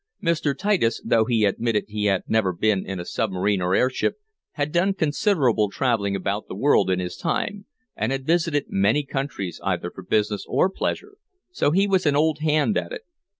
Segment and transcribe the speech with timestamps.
[0.19, 0.57] Mr.
[0.57, 4.15] Titus, though he admitted he had never been in a submarine or airship,
[4.53, 9.61] had done considerable traveling about the world in his time, and had visited many countries,
[9.63, 11.17] either for business or pleasure,
[11.51, 13.03] so he was an old hand at it.